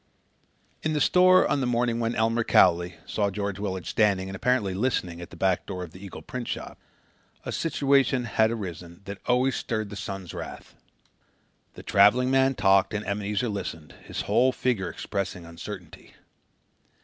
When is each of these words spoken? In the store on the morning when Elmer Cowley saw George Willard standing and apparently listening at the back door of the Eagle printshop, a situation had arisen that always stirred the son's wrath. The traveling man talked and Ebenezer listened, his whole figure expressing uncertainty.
In 0.81 0.93
the 0.93 0.99
store 0.99 1.47
on 1.47 1.61
the 1.61 1.67
morning 1.67 1.99
when 1.99 2.15
Elmer 2.15 2.43
Cowley 2.43 2.95
saw 3.05 3.29
George 3.29 3.59
Willard 3.59 3.85
standing 3.85 4.29
and 4.29 4.35
apparently 4.35 4.73
listening 4.73 5.21
at 5.21 5.29
the 5.29 5.35
back 5.35 5.67
door 5.67 5.83
of 5.83 5.91
the 5.91 6.03
Eagle 6.03 6.23
printshop, 6.23 6.77
a 7.45 7.51
situation 7.51 8.23
had 8.25 8.49
arisen 8.49 9.01
that 9.05 9.19
always 9.27 9.55
stirred 9.55 9.91
the 9.91 9.95
son's 9.95 10.33
wrath. 10.33 10.73
The 11.75 11.83
traveling 11.83 12.31
man 12.31 12.55
talked 12.55 12.95
and 12.95 13.05
Ebenezer 13.05 13.47
listened, 13.49 13.93
his 14.03 14.21
whole 14.21 14.51
figure 14.51 14.89
expressing 14.89 15.45
uncertainty. 15.45 16.15